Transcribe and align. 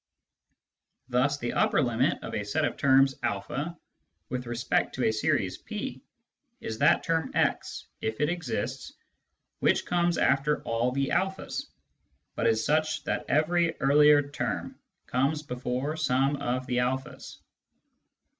Thus 1.09 1.37
the" 1.37 1.53
upper 1.53 1.79
limit" 1.79 2.17
of 2.23 2.33
a 2.33 2.43
set 2.43 2.65
of 2.65 2.75
terms 2.75 3.13
a 3.21 3.75
with 4.29 4.47
respect 4.47 4.95
to 4.95 5.05
a 5.05 5.11
series 5.13 5.59
P 5.59 6.01
is 6.59 6.79
that 6.79 7.03
term 7.03 7.29
x 7.35 7.85
(if 8.01 8.19
it 8.19 8.27
exists) 8.27 8.93
which 9.59 9.85
comes 9.85 10.17
after 10.17 10.63
all 10.63 10.91
the 10.91 11.11
a's, 11.11 11.67
but 12.33 12.47
is 12.47 12.65
such 12.65 13.03
that 13.03 13.25
every 13.29 13.79
earlier 13.79 14.27
term 14.27 14.75
comes 15.05 15.43
before 15.43 15.95
some 15.95 16.35
of 16.37 16.65
the 16.65 16.79
a's. 16.79 17.37